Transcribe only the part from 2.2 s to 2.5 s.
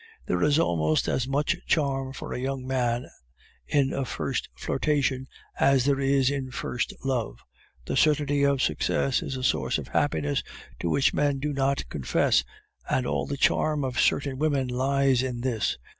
a